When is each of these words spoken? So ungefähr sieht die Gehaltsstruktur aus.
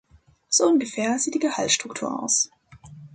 So 0.49 0.67
ungefähr 0.67 1.19
sieht 1.19 1.35
die 1.35 1.39
Gehaltsstruktur 1.39 2.23
aus. 2.23 2.49